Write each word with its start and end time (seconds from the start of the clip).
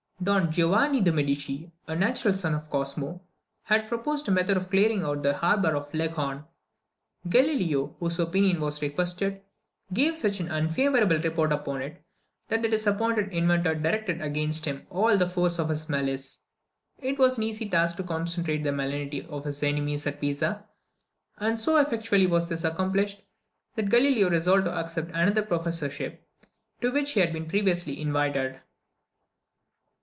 Don 0.23 0.51
Giovanni 0.51 1.01
de 1.01 1.11
Medici, 1.11 1.71
a 1.87 1.95
natural 1.95 2.35
son 2.35 2.53
of 2.53 2.69
Cosmo, 2.69 3.23
had 3.63 3.87
proposed 3.89 4.27
a 4.27 4.31
method 4.31 4.55
of 4.55 4.69
clearing 4.69 5.01
out 5.01 5.23
the 5.23 5.35
harbour 5.37 5.75
of 5.75 5.91
Leghorn. 5.95 6.45
Galileo, 7.27 7.95
whose 7.99 8.19
opinion 8.19 8.61
was 8.61 8.83
requested, 8.83 9.41
gave 9.91 10.15
such 10.15 10.39
an 10.39 10.51
unfavourable 10.51 11.17
report 11.17 11.51
upon 11.51 11.81
it, 11.81 12.03
that 12.49 12.61
the 12.61 12.69
disappointed 12.69 13.33
inventor 13.33 13.73
directed 13.73 14.21
against 14.21 14.65
him 14.65 14.85
all 14.91 15.17
the 15.17 15.27
force 15.27 15.57
of 15.57 15.69
his 15.69 15.89
malice. 15.89 16.43
It 16.99 17.17
was 17.17 17.37
an 17.39 17.43
easy 17.43 17.67
task 17.67 17.97
to 17.97 18.03
concentrate 18.03 18.61
the 18.61 18.71
malignity 18.71 19.25
of 19.25 19.43
his 19.45 19.63
enemies 19.63 20.05
at 20.05 20.21
Pisa; 20.21 20.63
and 21.39 21.59
so 21.59 21.77
effectually 21.81 22.27
was 22.27 22.47
this 22.47 22.63
accomplished, 22.63 23.23
that 23.73 23.89
Galileo 23.89 24.29
resolved 24.29 24.65
to 24.65 24.79
accept 24.79 25.09
another 25.15 25.41
professorship, 25.41 26.23
to 26.79 26.91
which 26.91 27.13
he 27.13 27.21
had 27.21 27.33
been 27.33 27.47
previously 27.47 27.99
invited. 27.99 28.61